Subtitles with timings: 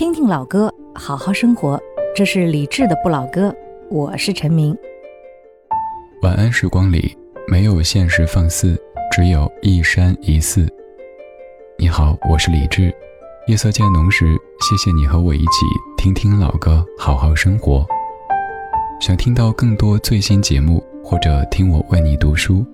[0.00, 1.78] 听听老歌，好好生活。
[2.16, 3.54] 这是李志的不老歌，
[3.90, 4.74] 我是陈明。
[6.22, 7.14] 晚安时光里
[7.46, 8.80] 没有现实放肆，
[9.12, 10.66] 只有一山一寺。
[11.78, 12.90] 你好，我是李志。
[13.46, 14.24] 夜色渐浓时，
[14.62, 15.66] 谢谢你和我一起
[15.98, 17.84] 听听老歌，好好生活。
[19.02, 22.64] 想听到更多最新节目，或者听我为你读书，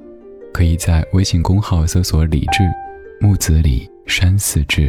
[0.55, 2.63] 可以在微信公号搜索“李志
[3.21, 4.89] 木子李山寺志”。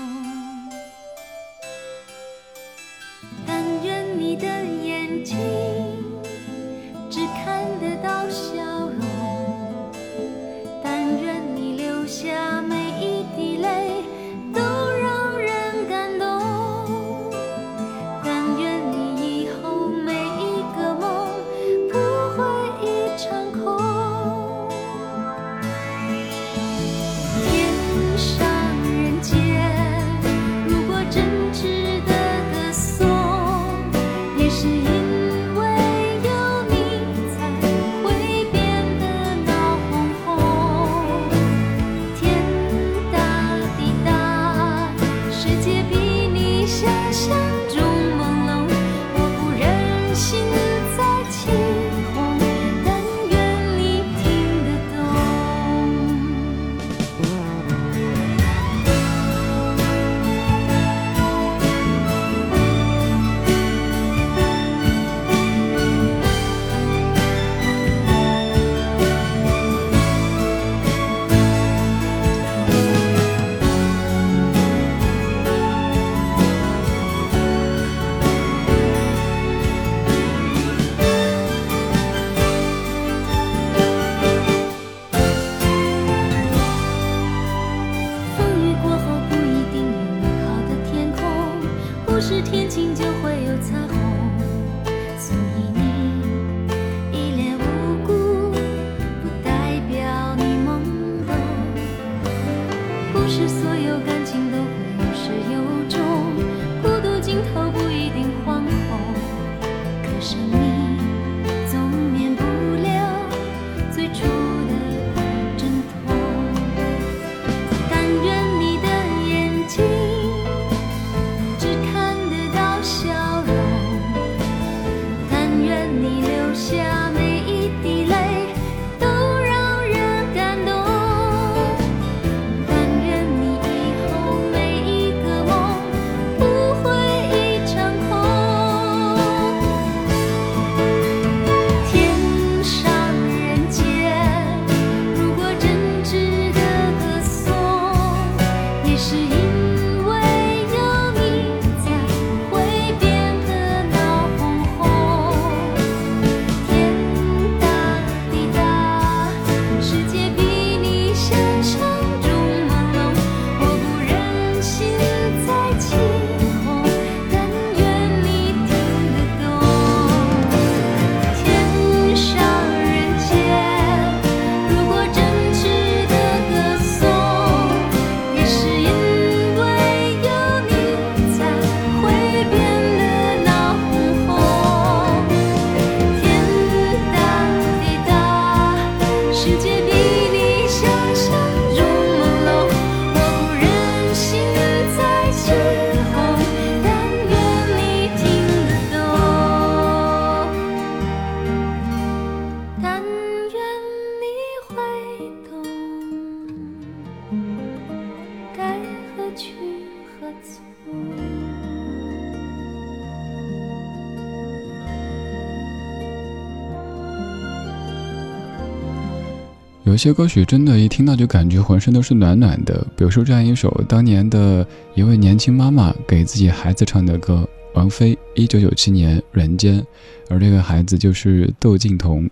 [220.01, 222.83] 些歌曲真的，一听到就感觉浑身都是暖暖的。
[222.97, 224.65] 比如说这样一首当年的
[224.95, 229.79] 一位年轻妈妈给自己孩子唱的歌，王菲一九九七年《人间》，
[230.27, 232.27] 而这个孩子就是窦靖童。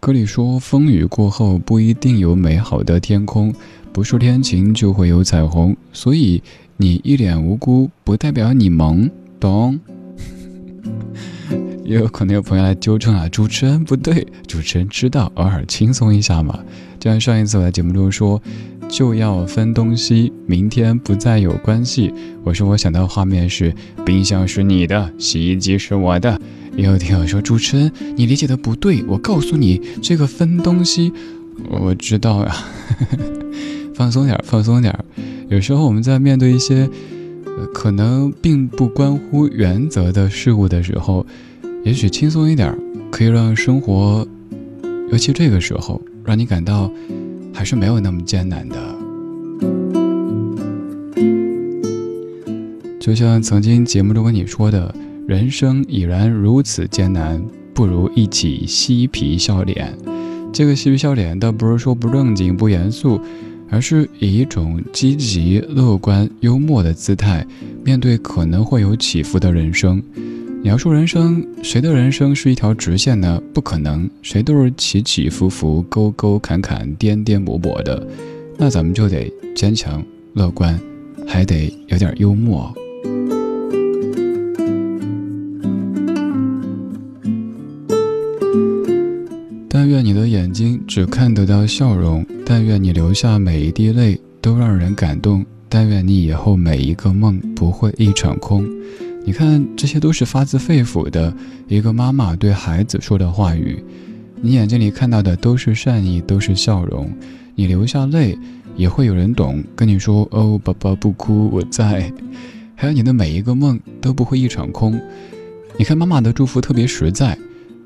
[0.00, 3.54] 歌里说：“风雨过后不一定有美好的天空，
[3.90, 5.74] 不说天晴就会有彩虹。
[5.94, 6.42] 所以
[6.76, 9.10] 你一脸无辜，不代表你萌，
[9.40, 9.80] 懂？”
[11.84, 16.60] 也有可能有朋友来纠正啊，主持人不对，主持人知道，偶尔轻松一下嘛。
[16.98, 18.40] 就像上一次我在节目中说，
[18.88, 22.12] 就要分东西，明天不再有关系。
[22.42, 23.72] 我说我想到画面是，
[24.04, 26.40] 冰箱是你的，洗衣机是我的。
[26.76, 31.12] 也有听友说，主持人你理解的不对，我告诉你，这个分东西，
[31.70, 32.56] 我知道呀。
[33.94, 34.96] 放松点，放松点。
[35.48, 36.88] 有时候我们在面对一些，
[37.44, 41.26] 呃可能并不关乎原则的事物的时候。
[41.84, 42.76] 也许轻松一点，
[43.10, 44.26] 可以让生活，
[45.10, 46.92] 尤其这个时候，让你感到
[47.54, 48.76] 还是没有那么艰难的。
[53.00, 54.94] 就像曾经节目中跟你说的，
[55.26, 57.42] 人生已然如此艰难，
[57.72, 59.96] 不如一起嬉皮笑脸。
[60.52, 63.18] 这个嬉皮笑脸倒不是说不正经、不严肃，
[63.70, 67.46] 而是以一种积极、乐观、幽默的姿态，
[67.82, 70.02] 面对可能会有起伏的人生。
[70.60, 73.40] 描述人生，谁的人生是一条直线呢？
[73.54, 78.06] 不可能，谁都是起起伏伏、沟沟坎坎、颠颠簸簸的。
[78.56, 80.78] 那咱们就得坚强、乐观，
[81.26, 82.74] 还得有点幽默。
[89.68, 98.68] 但愿你的眼睛只看得到笑容，但愿你流下每一滴泪都让人感动，但愿你以后每一个梦不会一场空。
[99.24, 101.34] 你看，这些都是发自肺腑的
[101.66, 103.82] 一个妈妈对孩子说的话语。
[104.40, 107.12] 你眼睛里看到的都是善意，都是笑容。
[107.54, 108.38] 你流下泪，
[108.76, 112.10] 也会有人懂，跟你说：“哦，宝宝不哭，我在。”
[112.74, 114.98] 还有你的每一个梦都不会一场空。
[115.76, 117.36] 你看，妈妈的祝福特别实在，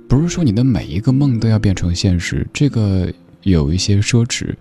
[0.06, 3.11] 不是说你的每一个梦都要变成现实，这个
[3.43, 4.55] 有一些奢侈。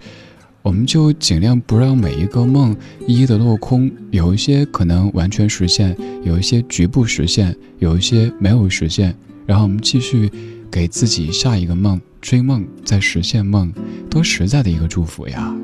[0.63, 2.75] 我们就尽量不让每一个梦
[3.07, 9.15] 一一的落空，有一些可能完全实现，有一些局部实现，有一些没有实现，
[9.47, 10.29] 然后我们继续
[10.69, 13.73] 给自己下一个梦，追梦再实现梦，
[14.07, 15.55] 多实在的一个祝福呀！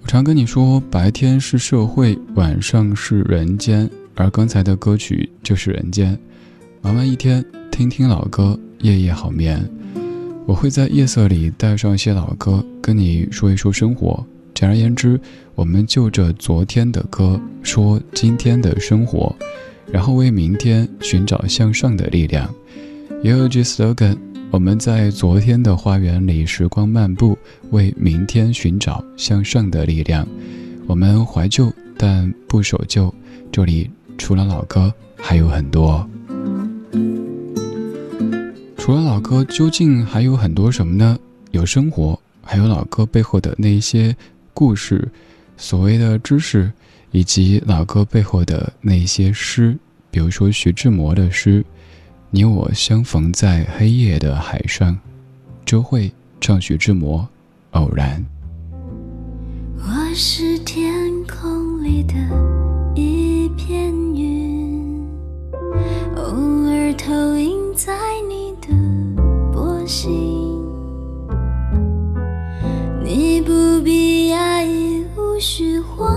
[0.00, 3.90] 我常跟你说，白天是社会，晚上是人间。
[4.16, 6.14] 而刚才的歌曲就是《人间》，
[6.80, 9.68] 忙完一天，听听老歌，夜夜好眠。
[10.46, 14.24] 我会在夜色里带上一些老歌，跟你说一说生活。
[14.54, 15.20] 简而言之，
[15.56, 19.34] 我们就着昨天的歌说今天的生活，
[19.90, 22.48] 然后为明天寻找向上的力量。
[23.22, 24.16] 也有句 slogan：
[24.50, 27.36] 我们在昨天的花园里时光漫步，
[27.70, 30.24] 为明天寻找向上的力量。
[30.86, 33.12] 我们怀旧，但不守旧。
[33.50, 33.90] 这里。
[34.16, 36.08] 除了老歌，还有很多。
[38.76, 41.18] 除了老歌，究竟还有很多什么呢？
[41.52, 44.14] 有生活，还有老歌背后的那一些
[44.52, 45.08] 故事，
[45.56, 46.70] 所谓的知识，
[47.10, 49.76] 以及老歌背后的那一些诗。
[50.10, 51.64] 比如说徐志摩的诗
[52.30, 54.98] ：“你我相逢在黑夜的海上。”
[55.64, 57.20] 周慧唱徐志摩
[57.70, 58.20] 《偶然》。
[59.78, 62.14] 我是天空里的
[67.84, 67.92] 在
[68.26, 68.68] 你的
[69.52, 70.08] 波心，
[73.02, 76.08] 你不必压抑，无需欢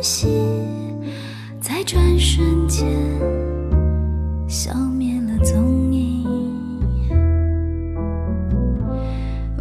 [0.00, 0.28] 喜，
[1.60, 2.88] 在转瞬间
[4.48, 6.24] 消灭了踪影。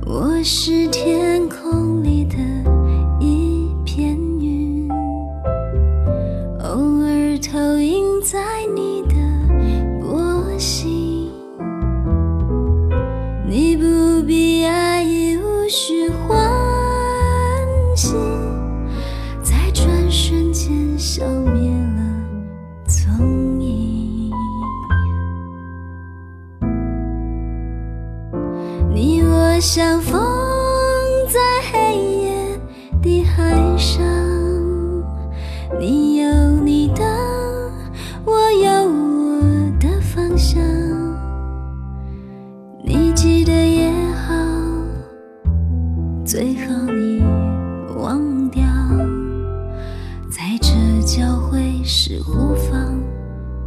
[0.05, 2.37] 我是天空里的。
[3.19, 4.89] 一片云，
[6.63, 8.90] 偶尔投影在你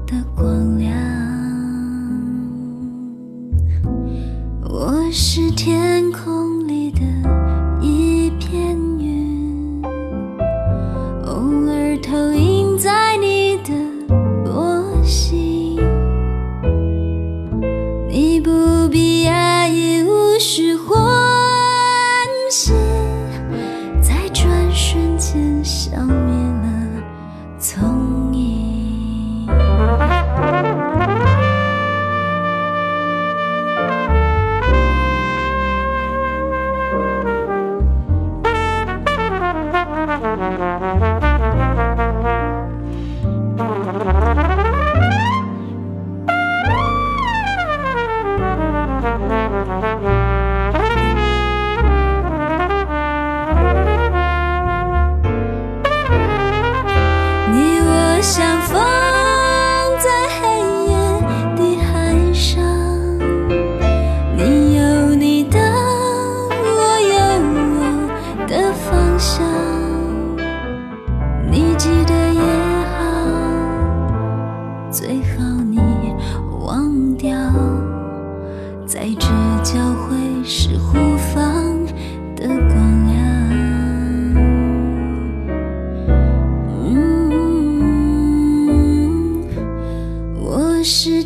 [0.06, 0.92] 的光亮。
[4.62, 6.43] 我是天空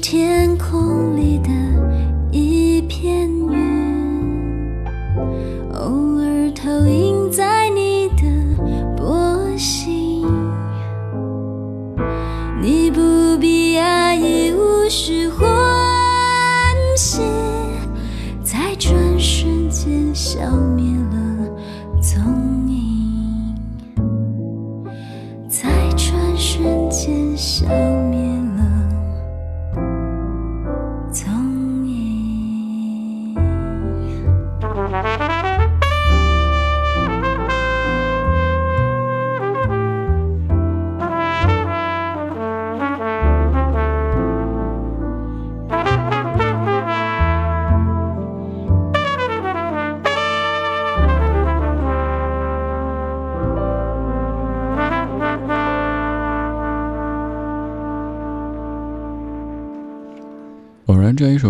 [0.01, 1.49] 天空里的
[2.31, 3.68] 一片云，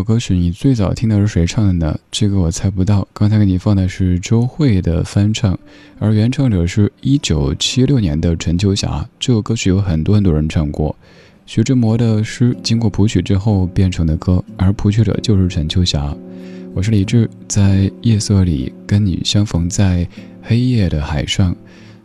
[0.09, 1.99] 歌曲，你最早听到是谁唱的呢？
[2.11, 3.07] 这个我猜不到。
[3.13, 5.59] 刚才给你放的是周蕙的翻唱，
[5.99, 9.07] 而原唱者是一九七六年的陈秋霞。
[9.21, 10.97] 这首歌曲有很多很多人唱过。
[11.45, 16.17] 徐志摩的诗经过谱曲之后变成的歌，而谱曲者就是陈秋霞。
[16.73, 20.09] 我是李志，在夜色里跟你相逢在
[20.41, 21.55] 黑夜的海上。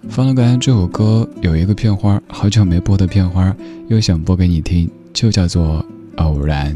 [0.10, 3.56] 放了刚才这首歌有一个片花，好久没播的片花，
[3.88, 5.86] 又想播给你听，就叫做
[6.22, 6.76] 《偶然》。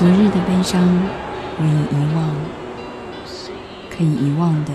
[0.00, 0.80] 昨日的悲伤
[1.58, 2.34] 我已遗忘，
[3.90, 4.72] 可以遗忘的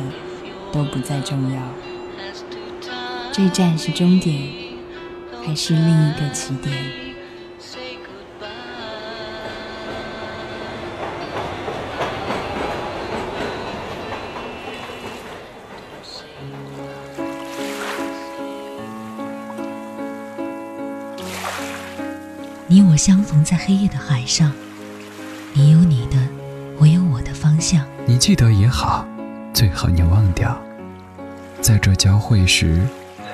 [0.72, 1.60] 都不再重要。
[3.32, 4.40] 这站是终点，
[5.44, 6.76] 还是另一个起点？
[22.68, 24.52] 你我相逢在黑夜的海上，
[25.58, 26.18] 你有你的，
[26.78, 27.82] 我有我的方向。
[28.06, 29.08] 你记得也好，
[29.54, 30.54] 最好你忘掉，
[31.62, 32.82] 在这交汇时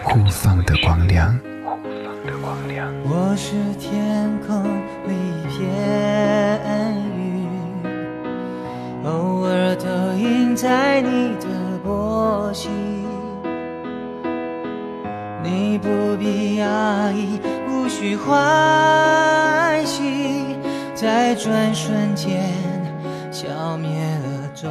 [0.03, 1.35] 互放的光亮。
[3.03, 4.63] 我是天空
[5.07, 5.67] 里一片
[7.17, 7.49] 云，
[9.03, 11.47] 偶尔投影在你的
[11.83, 12.69] 波心。
[15.43, 20.55] 你不必压抑，无需欢喜，
[21.01, 22.48] 在转瞬间
[23.31, 24.70] 消灭了踪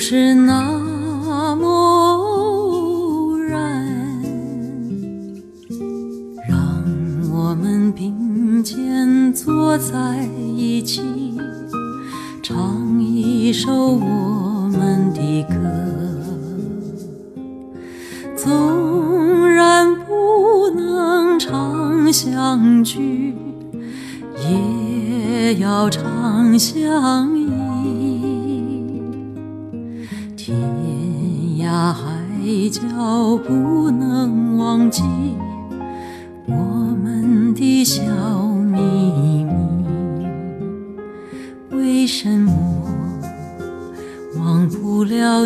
[0.00, 0.79] 是那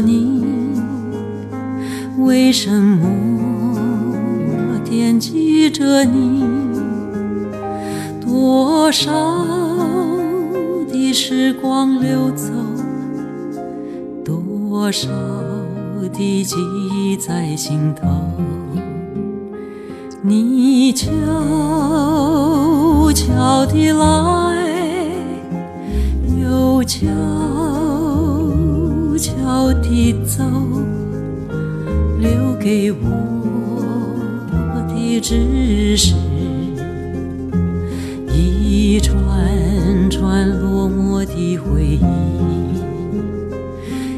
[0.01, 0.45] 你？
[2.19, 3.09] 为什么
[4.85, 6.45] 惦记着你？
[8.21, 9.13] 多少
[10.89, 12.53] 的时光流走，
[14.25, 15.09] 多少
[16.13, 16.57] 的记
[16.93, 18.07] 忆在心头。
[20.23, 21.11] 你悄
[23.13, 24.07] 悄地来，
[26.41, 27.07] 又悄
[30.05, 30.45] 你走。
[32.21, 33.01] 留给我
[34.87, 36.15] 的只是
[38.31, 39.17] 一串
[40.11, 41.99] 串落寞的回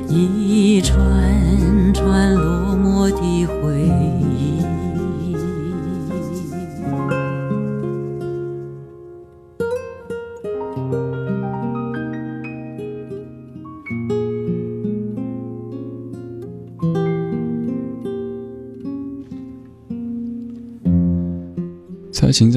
[0.08, 0.98] 忆，一串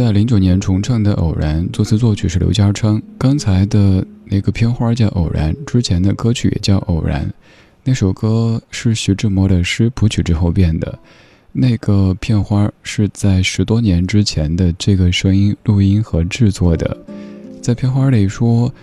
[0.10, 3.00] 在零九年重唱的《偶然》，作词作曲是刘家昌。
[3.16, 7.28] 刚才的那个片花叫《偶然》，之前的歌曲也叫《偶然》。
[7.84, 10.98] 那首歌是徐志摩的诗谱曲之后变的。
[11.52, 16.98] 那个片花是在十多年之前的这个声音录音和制作的。
[17.62, 18.74] 在片花里说：“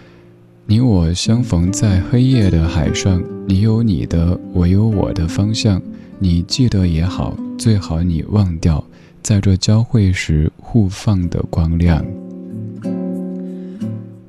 [0.64, 5.82] 你我相逢在黑夜的海上，你有你的，我有我的方向。
[6.20, 8.84] 你记得也好，最好你忘掉。”
[9.26, 12.06] 在这交汇时互放的光亮。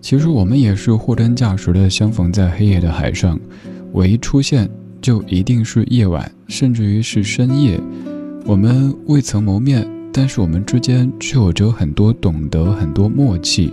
[0.01, 3.39] 其实我们也是货真价实的相逢在黑夜的海上，
[3.91, 4.67] 我一出现
[4.99, 7.79] 就一定是夜晚，甚至于是深夜。
[8.43, 13.71] 我们未曾谋面，但是我们之间却有着很多懂得，很多默契。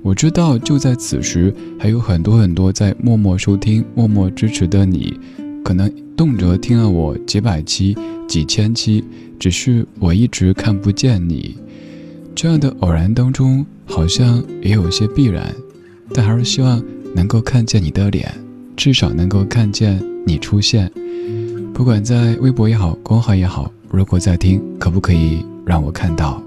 [0.00, 5.18] 我知道，就在此时，还有很多很多在默默收听、默默支持的你，
[5.64, 7.96] 可能动辄听了我几百期、
[8.28, 9.02] 几千期。
[9.38, 11.56] 只是我一直看不见你，
[12.32, 15.52] 这样的偶然当中，好像也有些必然，
[16.14, 16.80] 但还是希望
[17.12, 18.32] 能够看见你的脸，
[18.76, 20.88] 至少能够看见你出现。
[21.74, 26.40] 不管在微博也好，公号也好，如果在听，可不可以让我看到？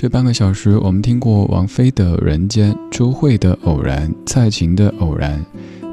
[0.00, 5.38] 这半个小时，我们听过王菲的《人间》，周蕙的《偶然》，蔡琴的《偶然》。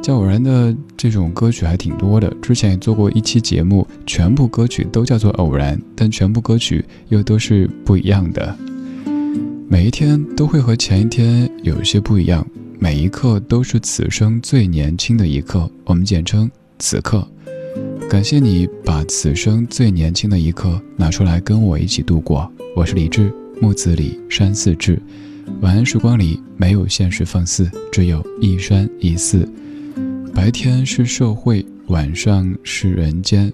[0.02, 8.56] 叫偶然的这种歌曲还挺多的，之前也做过一期节目，全部歌曲都叫做偶然，但全部歌曲又都是不一样的。
[9.68, 12.48] 每一天都会和前一天有一些不一样，
[12.80, 17.28] 每一刻都是此生最年轻的一刻，我们简称此刻。
[18.10, 22.50] 感谢你把此生最年轻的一刻拿出来跟我一起度过。
[22.74, 23.30] 我是李志，
[23.62, 25.02] 木子李，山寺志。
[25.62, 29.48] 晚安时光里没有现实放肆，只有一山一寺。
[30.34, 33.52] 白天是社会，晚上是人间。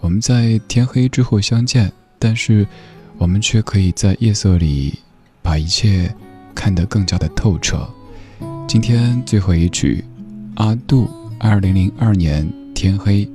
[0.00, 2.66] 我们在天黑之后相见，但是
[3.18, 4.98] 我们却可以在夜色里
[5.42, 6.14] 把一切
[6.54, 7.86] 看得更加的透彻。
[8.66, 10.02] 今天最后一曲，
[10.54, 13.28] 阿杜，二零零二年天黑，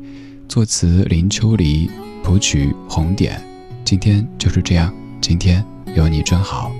[0.48, 1.90] 作词林秋离，
[2.24, 3.40] 谱曲红点。
[3.86, 5.64] 今天就是这样，今天
[5.96, 6.72] 有你真好。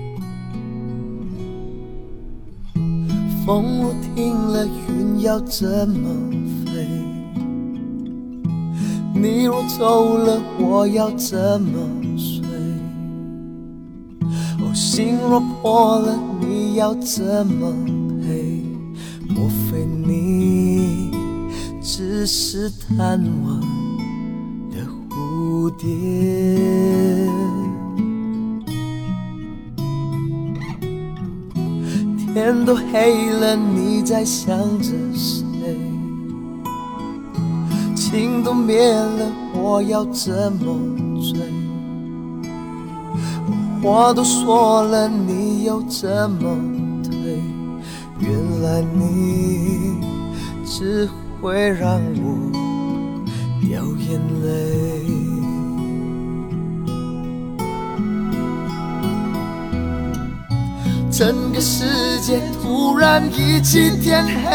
[3.44, 6.08] 风若停了，云要怎么
[6.66, 6.86] 飞？
[9.14, 11.78] 你若走了，我要怎么
[12.16, 12.46] 睡？
[14.60, 17.72] 哦，心若破了，你要怎么
[18.22, 18.62] 赔？
[19.28, 21.10] 莫非你
[21.82, 23.60] 只是贪玩
[24.70, 25.88] 的蝴蝶？
[32.32, 35.76] 天都黑了，你在想着谁？
[37.96, 40.74] 情都灭了，我要怎么
[41.20, 41.40] 追？
[43.82, 46.56] 话都说了，你又怎么
[47.02, 47.42] 退？
[48.20, 50.00] 原来你
[50.64, 51.08] 只
[51.42, 52.52] 会让我
[53.60, 55.19] 掉眼泪。
[61.20, 64.48] 整个世界突然一起天黑，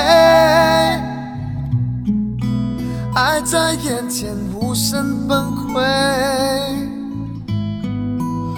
[3.14, 5.80] 爱在眼前无声崩溃，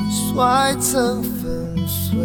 [0.10, 2.17] 摔成粉碎。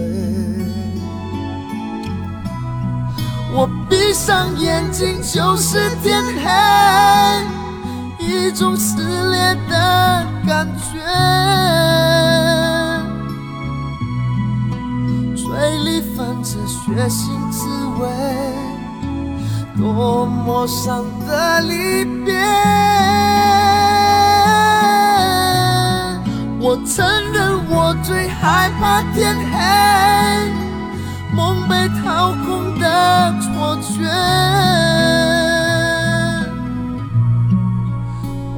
[3.53, 6.23] 我闭上眼睛就是天
[8.21, 12.22] 黑，一种撕裂的感觉。
[16.43, 17.67] 着血腥滋
[18.01, 18.09] 味，
[19.77, 22.35] 多么伤的离别。
[26.61, 29.53] 我承认我最害怕天黑，
[31.33, 34.05] 梦被掏空的错觉。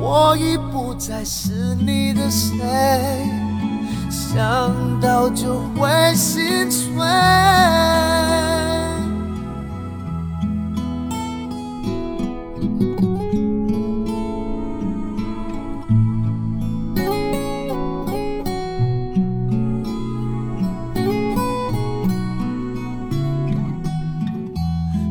[0.01, 3.44] 我已不再是你的谁。
[4.35, 6.93] 想到就会心碎。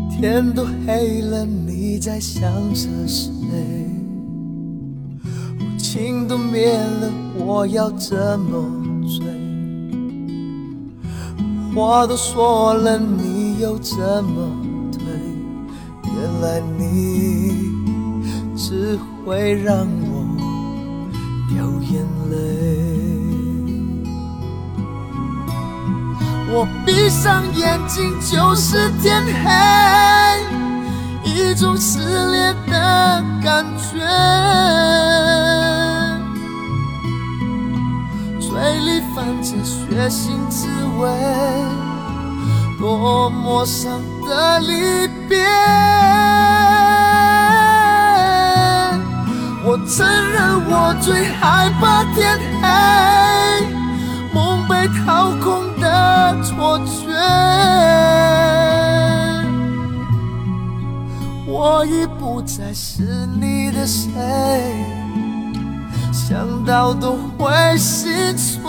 [0.10, 3.30] 天都黑了，你在想着谁？
[5.78, 8.83] 情都灭了，我要怎么？
[11.76, 14.50] 话都说了，你又怎么
[14.92, 15.02] 退？
[16.04, 17.72] 原来你
[18.56, 20.26] 只会让我
[21.50, 22.34] 掉眼泪。
[26.56, 29.50] 我闭上眼睛就是天黑，
[31.24, 32.00] 一种撕
[32.32, 34.00] 裂的感觉。
[39.34, 40.68] 里泛着血腥滋
[41.00, 41.10] 味，
[42.80, 45.44] 多么伤的离别。
[49.66, 52.68] 我承认我最害怕天黑，
[54.34, 57.10] 梦被掏空的错觉。
[61.46, 63.04] 我已不再是
[63.40, 64.10] 你的谁。
[66.14, 68.62] 想到都会心碎。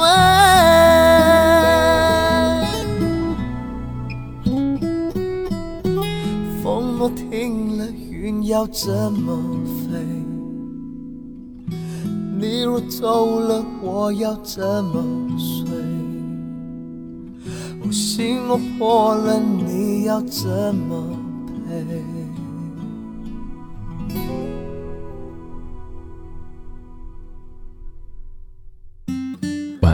[6.62, 9.38] 风若停了，云要怎么
[9.92, 10.00] 飞？
[12.40, 15.04] 你若走了，我要怎么
[15.36, 15.68] 睡？
[17.92, 20.96] 心若破了，你要怎么